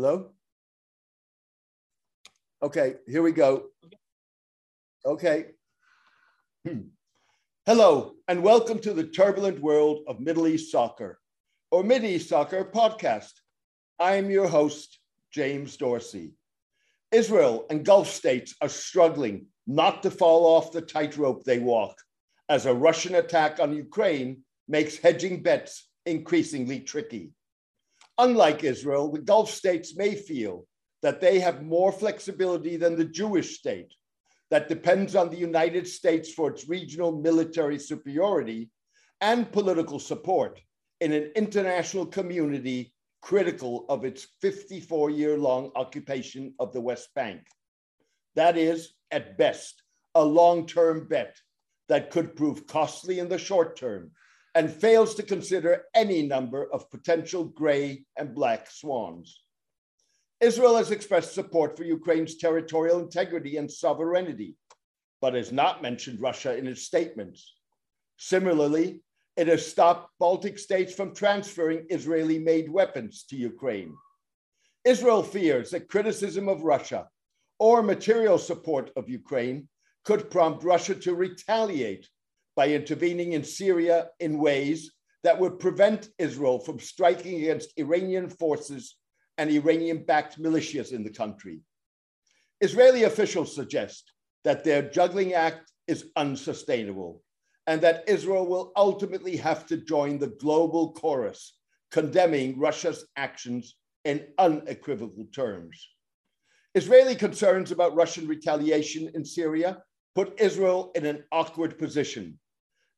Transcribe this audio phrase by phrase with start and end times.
[0.00, 0.30] Hello?
[2.62, 3.64] Okay, here we go.
[5.04, 5.46] Okay.
[6.64, 6.82] Hmm.
[7.66, 11.18] Hello, and welcome to the turbulent world of Middle East soccer,
[11.72, 13.32] or East Soccer podcast.
[13.98, 15.00] I am your host,
[15.32, 16.34] James Dorsey.
[17.10, 21.96] Israel and Gulf states are struggling not to fall off the tightrope they walk
[22.48, 27.32] as a Russian attack on Ukraine makes hedging bets increasingly tricky.
[28.18, 30.66] Unlike Israel, the Gulf states may feel
[31.02, 33.94] that they have more flexibility than the Jewish state
[34.50, 38.70] that depends on the United States for its regional military superiority
[39.20, 40.60] and political support
[41.00, 47.42] in an international community critical of its 54 year long occupation of the West Bank.
[48.34, 49.82] That is, at best,
[50.14, 51.36] a long term bet
[51.88, 54.12] that could prove costly in the short term
[54.58, 59.40] and fails to consider any number of potential gray and black swans.
[60.40, 64.56] Israel has expressed support for Ukraine's territorial integrity and sovereignty,
[65.20, 67.54] but has not mentioned Russia in its statements.
[68.16, 69.00] Similarly,
[69.36, 73.94] it has stopped Baltic states from transferring Israeli made weapons to Ukraine.
[74.84, 77.06] Israel fears that criticism of Russia
[77.60, 79.68] or material support of Ukraine
[80.04, 82.08] could prompt Russia to retaliate
[82.58, 84.90] by intervening in Syria in ways
[85.22, 88.96] that would prevent Israel from striking against Iranian forces
[89.38, 91.60] and Iranian backed militias in the country.
[92.60, 97.22] Israeli officials suggest that their juggling act is unsustainable
[97.68, 101.60] and that Israel will ultimately have to join the global chorus
[101.92, 105.76] condemning Russia's actions in unequivocal terms.
[106.74, 109.80] Israeli concerns about Russian retaliation in Syria
[110.16, 112.36] put Israel in an awkward position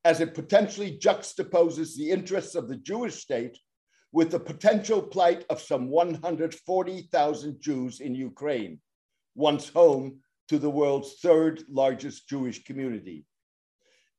[0.03, 3.57] as it potentially juxtaposes the interests of the Jewish state
[4.11, 8.79] with the potential plight of some 140,000 Jews in Ukraine,
[9.35, 13.25] once home to the world's third largest Jewish community.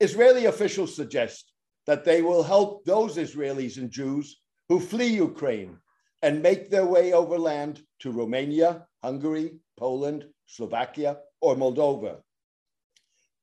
[0.01, 1.53] Israeli officials suggest
[1.87, 5.77] that they will help those Israelis and Jews who flee Ukraine
[6.23, 12.21] and make their way overland to Romania, Hungary, Poland, Slovakia, or Moldova.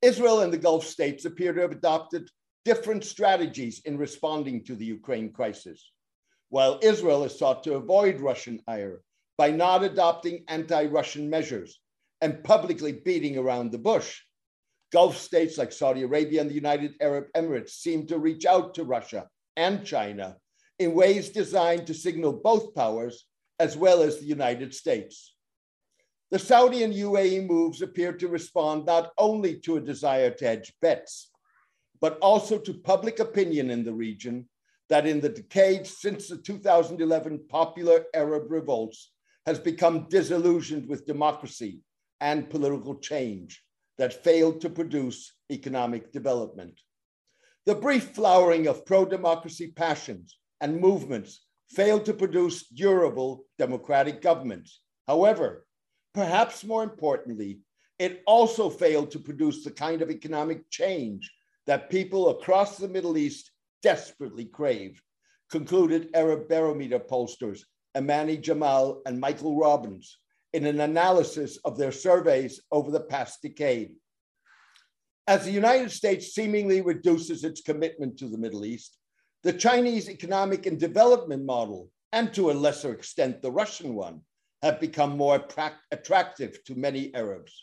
[0.02, 2.30] Israel and the Gulf states appear to have adopted
[2.64, 5.92] different strategies in responding to the Ukraine crisis.
[6.50, 9.02] While Israel has sought to avoid Russian ire
[9.38, 11.80] by not adopting anti Russian measures
[12.22, 14.22] and publicly beating around the bush,
[14.92, 18.84] Gulf states like Saudi Arabia and the United Arab Emirates seem to reach out to
[18.84, 20.38] Russia and China
[20.80, 23.26] in ways designed to signal both powers
[23.60, 25.36] as well as the United States.
[26.32, 30.74] The Saudi and UAE moves appear to respond not only to a desire to hedge
[30.80, 31.32] bets,
[32.00, 34.48] but also to public opinion in the region
[34.90, 39.12] that in the decades since the 2011 popular Arab revolts
[39.48, 41.82] has become disillusioned with democracy
[42.22, 43.64] and political change
[43.98, 46.80] that failed to produce economic development.
[47.66, 54.82] The brief flowering of pro democracy passions and movements failed to produce durable democratic governments.
[55.08, 55.66] However,
[56.14, 57.60] Perhaps more importantly,
[58.00, 61.32] it also failed to produce the kind of economic change
[61.68, 63.52] that people across the Middle East
[63.84, 65.02] desperately crave,
[65.52, 67.62] concluded Arab Barometer pollsters
[67.96, 70.18] Amani Jamal and Michael Robbins
[70.54, 73.92] in an analysis of their surveys over the past decade.
[75.28, 78.98] As the United States seemingly reduces its commitment to the Middle East,
[79.44, 84.22] the Chinese economic and development model, and to a lesser extent the Russian one,
[84.62, 85.44] have become more
[85.92, 87.54] attractive to many Arabs.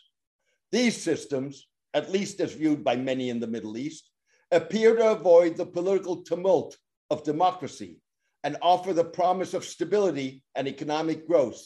[0.71, 4.09] These systems, at least as viewed by many in the Middle East,
[4.51, 6.77] appear to avoid the political tumult
[7.09, 8.01] of democracy
[8.43, 11.61] and offer the promise of stability and economic growth,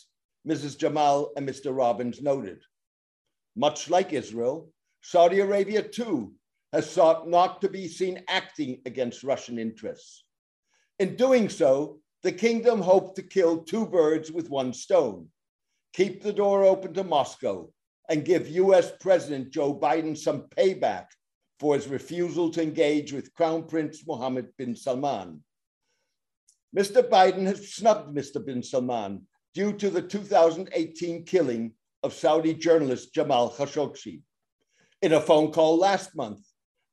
[0.48, 0.78] Mrs.
[0.78, 1.76] Jamal and Mr.
[1.76, 2.62] Robbins noted.
[3.56, 4.72] Much like Israel,
[5.02, 6.34] Saudi Arabia too
[6.74, 10.24] has sought not to be seen acting against Russian interests.
[11.00, 15.28] In doing so, the kingdom hoped to kill two birds with one stone
[15.94, 17.70] keep the door open to Moscow
[18.10, 21.08] and give US President Joe Biden some payback
[21.60, 25.44] for his refusal to engage with Crown Prince Mohammed bin Salman.
[26.76, 27.08] Mr.
[27.08, 28.44] Biden has snubbed Mr.
[28.44, 34.22] bin Salman due to the 2018 killing of Saudi journalist Jamal Khashoggi.
[35.02, 36.40] In a phone call last month,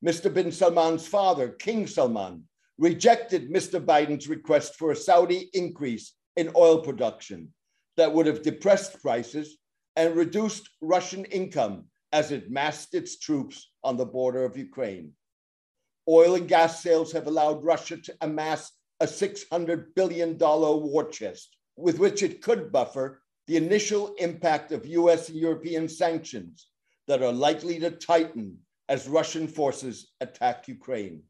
[0.05, 0.33] Mr.
[0.33, 2.43] bin Salman's father, King Salman,
[2.79, 3.83] rejected Mr.
[3.83, 7.53] Biden's request for a Saudi increase in oil production
[7.97, 9.57] that would have depressed prices
[9.97, 15.11] and reduced Russian income as it massed its troops on the border of Ukraine.
[16.07, 18.71] Oil and gas sales have allowed Russia to amass
[19.01, 25.27] a $600 billion war chest, with which it could buffer the initial impact of US
[25.27, 26.67] and European sanctions
[27.07, 31.23] that are likely to tighten as Russian forces attack Ukraine.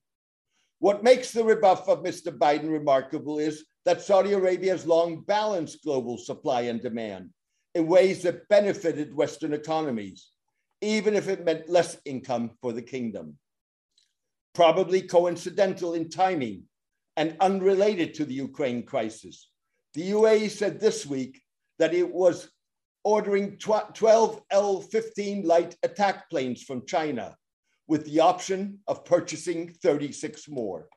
[0.79, 2.35] What makes the rebuff of Mr.
[2.35, 7.31] Biden remarkable is that Saudi Arabia has long balanced global supply and demand
[7.75, 10.31] in ways that benefited Western economies,
[10.81, 13.37] even if it meant less income for the kingdom.
[14.55, 16.63] Probably coincidental in timing
[17.17, 19.49] and unrelated to the Ukraine crisis,
[19.93, 21.41] the UAE said this week
[21.77, 22.49] that it was
[23.03, 27.35] ordering 12 L 15 light attack planes from China
[27.89, 30.87] with the option of purchasing 36 more.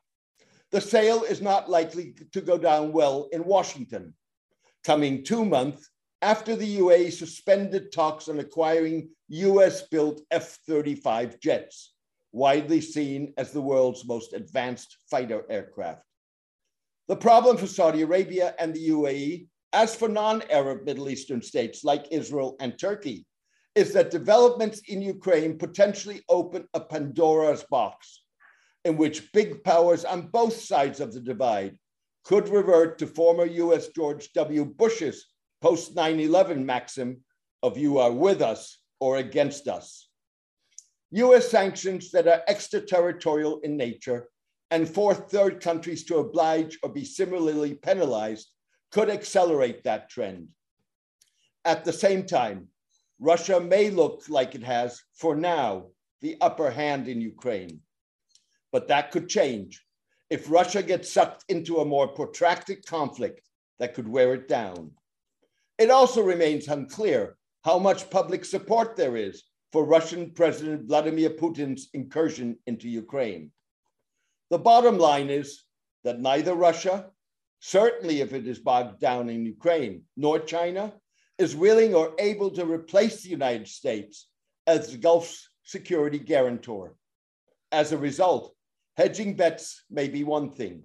[0.71, 4.13] The sale is not likely to go down well in Washington,
[4.83, 5.89] coming two months
[6.21, 11.93] after the UAE suspended talks on acquiring US built F 35 jets,
[12.31, 16.03] widely seen as the world's most advanced fighter aircraft.
[17.07, 21.83] The problem for Saudi Arabia and the UAE, as for non Arab Middle Eastern states
[21.83, 23.25] like Israel and Turkey,
[23.75, 28.23] is that developments in Ukraine potentially open a Pandora's box
[28.85, 31.77] in which big powers on both sides of the divide
[32.23, 34.65] could revert to former US George W.
[34.65, 35.25] Bush's
[35.61, 37.21] post 9 11 maxim
[37.63, 40.09] of you are with us or against us.
[41.11, 44.27] US sanctions that are extraterritorial in nature
[44.71, 48.49] and force third countries to oblige or be similarly penalized
[48.91, 50.47] could accelerate that trend.
[51.65, 52.67] At the same time,
[53.23, 55.85] Russia may look like it has, for now,
[56.19, 57.79] the upper hand in Ukraine.
[58.73, 59.81] But that could change
[60.29, 63.47] if Russia gets sucked into a more protracted conflict
[63.79, 64.91] that could wear it down.
[65.77, 71.87] It also remains unclear how much public support there is for Russian President Vladimir Putin's
[71.93, 73.51] incursion into Ukraine.
[74.49, 75.63] The bottom line is
[76.03, 77.09] that neither Russia,
[77.61, 80.93] certainly if it is bogged down in Ukraine, nor China
[81.43, 84.29] is willing or able to replace the United States
[84.65, 86.95] as the Gulf's security guarantor.
[87.71, 88.55] As a result,
[88.95, 90.83] hedging bets may be one thing.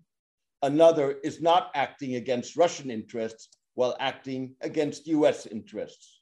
[0.63, 6.21] Another is not acting against Russian interests while acting against US interests.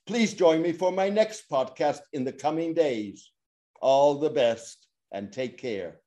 [0.06, 3.30] Please join me for my next podcast in the coming days.
[3.80, 6.02] All the best and take care.